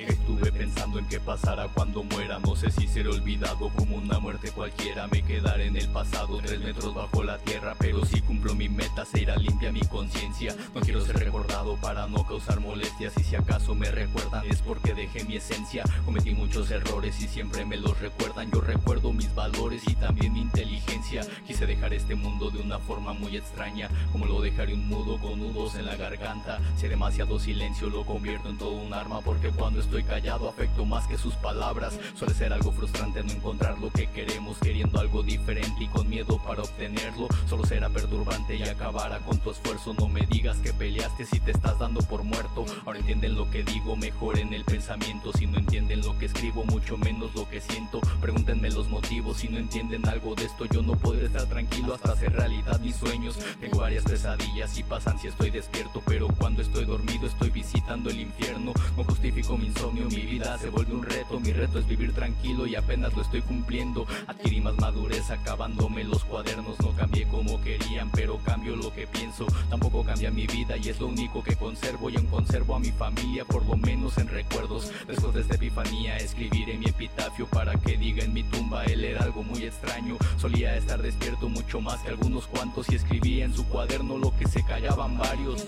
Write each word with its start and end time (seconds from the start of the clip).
You 0.00 0.19
Estuve 0.30 0.52
pensando 0.52 1.00
en 1.00 1.06
qué 1.06 1.18
pasará 1.18 1.66
cuando 1.66 2.04
muera. 2.04 2.38
No 2.38 2.54
sé 2.54 2.70
si 2.70 2.86
seré 2.86 3.08
olvidado 3.08 3.68
como 3.70 3.96
una 3.96 4.20
muerte 4.20 4.52
cualquiera. 4.52 5.08
Me 5.08 5.22
quedaré 5.22 5.66
en 5.66 5.76
el 5.76 5.88
pasado, 5.88 6.38
tres 6.38 6.60
metros 6.60 6.94
bajo 6.94 7.24
la 7.24 7.36
tierra 7.38 7.74
Pero 7.80 8.04
si 8.04 8.20
cumplo 8.20 8.54
mi 8.54 8.68
meta 8.68 9.04
se 9.04 9.22
irá 9.22 9.34
limpia 9.34 9.72
mi 9.72 9.80
conciencia. 9.80 10.54
No 10.72 10.82
quiero 10.82 11.00
ser 11.00 11.18
recordado 11.18 11.76
para 11.78 12.06
no 12.06 12.24
causar 12.24 12.60
molestias. 12.60 13.12
Y 13.18 13.24
si 13.24 13.34
acaso 13.34 13.74
me 13.74 13.90
recuerdan 13.90 14.46
es 14.48 14.62
porque 14.62 14.94
dejé 14.94 15.24
mi 15.24 15.34
esencia. 15.34 15.82
Cometí 16.04 16.30
muchos 16.30 16.70
errores 16.70 17.20
y 17.20 17.26
siempre 17.26 17.64
me 17.64 17.76
los 17.76 17.98
recuerdan. 17.98 18.52
Yo 18.52 18.60
recuerdo 18.60 19.12
mis 19.12 19.34
valores 19.34 19.82
y 19.88 19.96
también 19.96 20.34
mi 20.34 20.42
inteligencia. 20.42 21.22
Quise 21.44 21.66
dejar 21.66 21.92
este 21.92 22.14
mundo 22.14 22.50
de 22.50 22.60
una 22.60 22.78
forma 22.78 23.14
muy 23.14 23.36
extraña. 23.36 23.88
Como 24.12 24.26
lo 24.26 24.40
dejaré 24.40 24.74
un 24.74 24.86
mudo 24.86 25.18
con 25.18 25.40
nudos 25.40 25.74
en 25.74 25.86
la 25.86 25.96
garganta 25.96 26.60
Si 26.76 26.86
demasiado 26.86 27.38
silencio 27.38 27.88
lo 27.90 28.04
convierto 28.04 28.48
en 28.48 28.58
todo 28.58 28.72
un 28.72 28.92
arma 28.92 29.20
Porque 29.20 29.50
cuando 29.50 29.80
estoy 29.80 30.02
callado 30.02 30.19
afecto 30.28 30.84
más 30.84 31.06
que 31.06 31.16
sus 31.16 31.34
palabras. 31.34 31.98
Suele 32.14 32.34
ser 32.34 32.52
algo 32.52 32.72
frustrante 32.72 33.22
no 33.22 33.32
encontrar 33.32 33.78
lo 33.78 33.90
que 33.90 34.06
queremos 34.08 34.58
Queriendo 34.58 35.00
algo 35.00 35.22
diferente 35.22 35.84
y 35.84 35.86
con 35.88 36.08
miedo 36.08 36.38
para 36.46 36.62
obtenerlo. 36.62 37.28
Solo 37.48 37.64
será 37.64 37.88
perturbante 37.88 38.56
y 38.56 38.62
acabará 38.62 39.18
con 39.20 39.38
tu 39.38 39.50
esfuerzo. 39.50 39.94
No 39.98 40.08
me 40.08 40.26
digas 40.26 40.58
que 40.58 40.72
peleaste 40.72 41.24
si 41.24 41.40
te 41.40 41.52
estás 41.52 41.78
dando 41.78 42.00
por 42.00 42.24
muerto. 42.24 42.64
Ahora 42.84 42.98
entienden 42.98 43.36
lo 43.36 43.50
que 43.50 43.62
digo, 43.62 43.96
mejor 43.96 44.38
en 44.38 44.52
el 44.52 44.64
pensamiento. 44.64 45.32
Si 45.32 45.46
no 45.46 45.58
entienden 45.58 46.02
lo 46.02 46.18
que 46.18 46.26
escribo, 46.26 46.64
mucho 46.64 46.96
menos 46.98 47.34
lo 47.34 47.48
que 47.48 47.60
siento. 47.60 48.00
Pregúntenme 48.20 48.70
los 48.70 48.88
motivos, 48.88 49.38
si 49.38 49.48
no 49.48 49.58
entienden 49.58 50.06
algo 50.08 50.34
de 50.34 50.44
esto 50.44 50.66
Yo 50.66 50.82
no 50.82 50.94
podré 50.94 51.26
estar 51.26 51.46
tranquilo 51.46 51.94
hasta 51.94 52.12
hacer 52.12 52.32
realidad 52.32 52.80
mis 52.80 52.96
sueños. 52.96 53.38
Tengo 53.60 53.78
varias 53.78 54.04
pesadillas 54.04 54.76
y 54.78 54.82
pasan 54.82 55.18
si 55.18 55.28
estoy 55.28 55.50
despierto 55.50 56.02
Pero 56.06 56.28
cuando 56.28 56.62
estoy 56.62 56.84
dormido 56.84 57.26
estoy 57.26 57.50
visitando 57.90 58.10
el 58.10 58.20
infierno. 58.20 58.72
No 58.96 59.04
justifico 59.04 59.56
mi 59.56 59.66
insomnio, 59.66 60.04
mi 60.06 60.22
vida 60.22 60.56
se 60.58 60.70
vuelve 60.70 60.94
un 60.94 61.02
reto. 61.02 61.40
Mi 61.40 61.52
reto 61.52 61.78
es 61.78 61.86
vivir 61.88 62.12
tranquilo 62.12 62.66
y 62.66 62.76
apenas 62.76 63.12
lo 63.14 63.22
estoy 63.22 63.42
cumpliendo. 63.42 64.06
Adquirí 64.28 64.60
más 64.60 64.76
madurez 64.76 65.30
acabándome 65.30 66.04
los 66.04 66.24
cuadernos. 66.24 66.78
No 66.80 66.92
cambié 66.92 67.26
como 67.26 67.60
querían, 67.60 68.10
pero 68.10 68.38
cambio 68.38 68.76
lo 68.76 68.92
que 68.92 69.06
pienso. 69.06 69.46
Tampoco 69.68 70.04
cambia 70.04 70.30
mi 70.30 70.46
vida 70.46 70.76
y 70.76 70.88
es 70.88 71.00
lo 71.00 71.08
único 71.08 71.42
que 71.42 71.56
conservo. 71.56 72.10
Y 72.10 72.16
aún 72.16 72.26
conservo 72.26 72.76
a 72.76 72.78
mi 72.78 72.92
familia, 72.92 73.44
por 73.44 73.66
lo 73.66 73.76
menos 73.76 74.18
en 74.18 74.28
recuerdos. 74.28 74.92
Después 75.08 75.34
de 75.34 75.40
esta 75.40 75.56
epifanía 75.56 76.16
escribiré 76.16 76.78
mi 76.78 76.86
epitafio 76.86 77.46
Para 77.46 77.74
que 77.74 77.96
diga 77.96 78.24
en 78.24 78.32
mi 78.32 78.42
tumba, 78.44 78.84
él 78.84 79.04
era 79.04 79.22
algo 79.22 79.42
muy 79.42 79.64
extraño 79.64 80.16
Solía 80.36 80.76
estar 80.76 81.00
despierto 81.02 81.48
mucho 81.48 81.80
más 81.80 82.00
que 82.00 82.10
algunos 82.10 82.46
cuantos 82.46 82.90
Y 82.90 82.96
escribía 82.96 83.44
en 83.44 83.54
su 83.54 83.66
cuaderno 83.66 84.18
lo 84.18 84.36
que 84.36 84.46
se 84.46 84.62
callaban 84.62 85.18
varios 85.18 85.66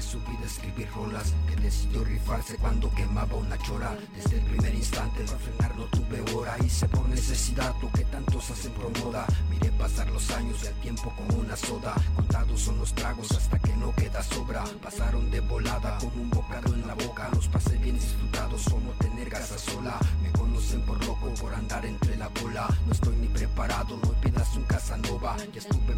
de 0.00 0.06
su 0.06 0.18
escribir 0.46 0.88
rolas 0.94 1.34
Que 1.46 1.56
decidió 1.56 2.02
rifarse 2.04 2.56
cuando 2.56 2.90
quemaba 2.94 3.34
una 3.34 3.58
chora. 3.58 3.96
Desde 4.16 4.38
el 4.38 4.44
primer 4.46 4.74
instante 4.74 5.24
para 5.24 5.38
frenar 5.38 5.76
no 5.76 5.84
tuve 5.84 6.22
hora 6.32 6.56
Hice 6.64 6.88
por 6.88 7.06
necesidad 7.08 7.74
lo 7.82 7.90
que 7.92 8.04
tantos 8.04 8.50
hacen 8.50 8.72
por 8.72 8.90
moda. 9.04 9.26
Miré 9.50 9.70
pasar 9.72 10.10
los 10.10 10.30
años 10.30 10.62
y 10.64 10.68
el 10.68 10.74
tiempo 10.74 11.12
como 11.16 11.40
una 11.40 11.54
soda. 11.56 11.94
Contados 12.16 12.60
son 12.60 12.78
los 12.78 12.94
tragos 12.94 13.30
hasta 13.32 13.58
que 13.58 13.76
no 13.76 13.94
queda 13.94 14.22
sobra. 14.22 14.64
Pasaron 14.82 15.30
de 15.30 15.40
volada 15.40 15.98
con 15.98 16.18
un 16.18 16.30
bocado 16.30 16.74
en 16.74 16.86
la 16.86 16.94
boca. 16.94 17.28
Los 17.34 17.48
pasé 17.48 17.76
bien 17.76 17.96
disfrutados 17.96 18.64
como 18.70 18.92
tener 18.92 19.28
casa 19.28 19.58
sola. 19.58 19.98
Me 20.22 20.30
conocen 20.32 20.80
por 20.82 21.04
loco 21.04 21.28
por 21.40 21.54
andar 21.54 21.84
entre 21.84 22.16
la 22.16 22.28
bola 22.28 22.68
No 22.86 22.92
estoy 22.92 23.16
ni 23.16 23.28
preparado, 23.28 23.98
no 24.02 24.12
pidas 24.20 24.56
un 24.56 24.64
Casanova. 24.64 25.36
Ya 25.52 25.60
estuve 25.60 25.94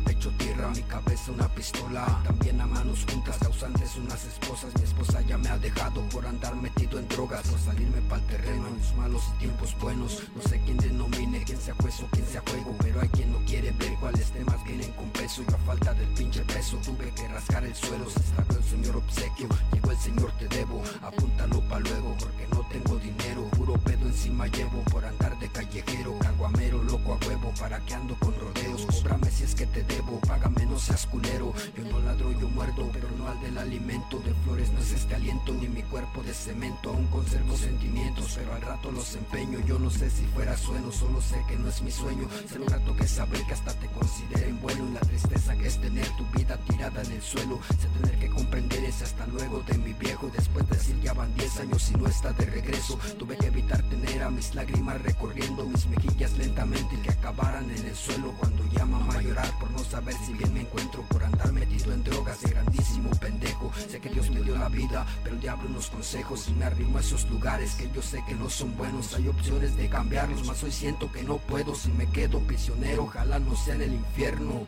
tierra, 0.62 0.70
mi 0.74 0.82
cabeza 0.82 1.32
una 1.32 1.48
pistola 1.48 2.20
También 2.24 2.60
a 2.60 2.66
manos 2.66 3.04
juntas 3.10 3.36
causantes 3.38 3.96
unas 3.96 4.24
esposas. 4.24 4.74
Mi 4.76 4.82
esposa 4.82 5.20
ya 5.22 5.38
me 5.38 5.48
ha 5.48 5.58
dejado 5.58 6.02
por 6.10 6.26
andar 6.26 6.54
metido 6.56 6.98
en 6.98 7.08
drogas 7.08 7.42
Por 7.48 7.58
salirme 7.58 8.00
pa'l 8.08 8.22
terreno 8.26 8.68
en 8.68 8.78
los 8.78 8.94
malos 8.96 9.22
y 9.34 9.38
tiempos 9.40 9.76
buenos. 9.80 10.22
No 10.34 10.42
sé 10.42 10.60
quién 10.64 10.76
denomine, 10.78 11.42
quién 11.44 11.60
sea 11.60 11.74
juez 11.80 12.00
o 12.00 12.06
quién 12.12 12.26
sea 12.26 12.42
juego 12.48 12.74
Pero 12.80 13.00
hay 13.00 13.08
quien 13.08 13.32
no 13.32 13.38
quiere 13.44 13.70
ver 13.72 13.94
cuáles 14.00 14.30
temas 14.30 14.62
vienen 14.64 14.92
con 14.92 15.10
peso. 15.10 15.42
Y 15.48 15.52
a 15.52 15.58
falta 15.58 15.94
del 15.94 16.08
pinche 16.14 16.42
peso 16.42 16.76
tuve 16.84 17.10
que 17.12 17.28
rascar 17.28 17.64
el 17.64 17.74
suelo. 17.74 18.08
Se 18.10 18.20
extravió 18.20 18.58
el 18.58 18.64
señor 18.64 18.96
obsequio, 18.96 19.48
llegó 19.72 19.90
el 19.90 19.98
señor 19.98 20.32
te 20.38 20.48
debo. 20.48 20.82
Apúntalo 21.02 21.60
pa' 21.68 21.80
luego 21.80 22.16
porque 22.18 22.46
no 22.52 22.66
tengo 22.68 22.96
dinero. 22.98 23.42
Puro 23.56 23.74
pedo 23.74 24.06
encima 24.06 24.46
llevo 24.46 24.82
por 24.90 25.04
andar 25.04 25.38
de 25.38 25.48
callejero 25.48 26.18
Caguamero, 26.18 26.82
loco 26.82 27.14
a 27.14 27.26
huevo, 27.26 27.52
para 27.58 27.80
que 27.80 27.94
ando 27.94 28.14
con 28.16 28.34
rodeos 28.72 29.02
Cóbrame 29.02 29.30
si 29.30 29.44
es 29.44 29.54
que 29.54 29.66
te 29.66 29.82
debo, 29.82 30.20
págame 30.20 30.64
no 30.66 30.78
seas 30.78 31.06
culero. 31.06 31.52
Yo 31.76 31.84
no 31.90 31.98
ladro, 32.00 32.32
yo 32.32 32.48
muerdo, 32.48 32.88
pero 32.92 33.08
no 33.18 33.26
al 33.26 33.40
del 33.40 33.58
alimento 33.58 34.18
De 34.20 34.32
flores 34.44 34.70
no 34.72 34.80
es 34.80 34.92
este 34.92 35.14
aliento, 35.14 35.52
ni 35.54 35.68
mi 35.68 35.82
cuerpo 35.82 36.22
de 36.22 36.32
cemento. 36.32 36.90
Aún 36.90 37.06
conservo 37.08 37.56
sentimientos, 37.56 38.32
pero 38.36 38.54
al 38.54 38.62
rato 38.62 38.90
los 38.92 39.14
empeño. 39.16 39.58
Yo 39.66 39.78
no 39.78 39.90
sé 39.90 40.10
si 40.10 40.24
fuera 40.26 40.56
sueno, 40.56 40.92
solo 40.92 41.20
sé 41.20 41.36
que 41.48 41.56
no 41.56 41.68
es 41.68 41.82
mi 41.82 41.90
sueño. 41.90 42.28
Ser 42.48 42.60
un 42.60 42.68
rato 42.68 42.96
que 42.96 43.06
saber 43.06 43.42
que 43.44 43.54
hasta 43.54 43.74
te 43.74 43.86
consideren 43.88 44.60
bueno 44.60 44.88
la 44.92 45.00
tristeza 45.00 45.56
que 45.56 45.66
es 45.66 45.80
tener 45.80 46.08
tu 46.16 46.24
vida 46.38 46.56
tirada 46.82 47.03
en 47.03 47.12
el 47.12 47.22
suelo. 47.22 47.60
Sé 47.81 47.88
tener 48.00 48.19
que 48.19 48.28
comprender 48.28 48.84
ese 48.84 49.04
hasta 49.04 49.26
luego 49.26 49.62
de 49.66 49.78
mi 49.78 49.93
viejo. 49.93 50.31
Después 50.34 50.69
de 50.69 50.76
decir 50.76 51.00
ya 51.00 51.12
van 51.12 51.32
10 51.34 51.60
años 51.60 51.91
y 51.91 51.97
no 51.97 52.09
está 52.09 52.32
de 52.32 52.47
regreso. 52.47 52.98
Tuve 53.19 53.37
que 53.37 53.47
evitar 53.47 53.82
tener 53.82 54.22
a 54.22 54.31
mis 54.31 54.54
lágrimas 54.54 55.00
recorriendo 55.03 55.65
mis 55.65 55.87
mejillas 55.87 56.37
lentamente 56.37 56.94
Y 56.97 56.98
que 56.98 57.10
acabaran 57.10 57.70
en 57.70 57.87
el 57.87 57.94
suelo 57.94 58.32
cuando 58.38 58.65
llama 58.72 58.98
a 59.12 59.20
llorar 59.20 59.50
Por 59.59 59.70
no 59.70 59.78
saber 59.78 60.15
si 60.26 60.32
bien 60.32 60.53
me 60.54 60.60
encuentro 60.60 61.03
por 61.09 61.22
andar 61.22 61.53
metido 61.53 61.93
en 61.93 62.03
drogas. 62.03 62.41
De 62.41 62.50
grandísimo 62.50 63.10
pendejo 63.20 63.70
Sé 63.88 64.00
que 64.00 64.09
Dios 64.09 64.31
me 64.31 64.43
dio 64.43 64.56
la 64.56 64.69
vida, 64.69 65.06
pero 65.22 65.37
el 65.37 65.41
diablo 65.41 65.69
unos 65.69 65.91
consejos 65.91 66.49
Y 66.49 66.54
me 66.54 66.64
arrimo 66.64 66.99
a 66.99 67.00
esos 67.00 67.28
lugares 67.31 67.75
que 67.75 67.91
yo 67.94 68.03
sé 68.03 68.22
que 68.26 68.34
no 68.34 68.50
son 68.50 68.76
buenos. 68.76 69.14
Hay 69.14 69.28
opciones 69.28 69.76
de 69.76 69.88
cambiarlos, 69.88 70.47
mas 70.47 70.62
hoy 70.62 70.72
siento 70.72 71.10
que 71.12 71.22
no 71.22 71.38
puedo. 71.38 71.75
Si 71.75 71.91
me 71.91 72.06
quedo 72.06 72.41
prisionero, 72.41 73.04
ojalá 73.04 73.38
no 73.38 73.54
sea 73.56 73.75
en 73.75 73.82
el 73.82 73.94
infierno 73.94 74.66